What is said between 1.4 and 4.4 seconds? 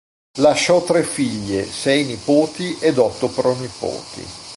sei nipoti ed otto pronipoti.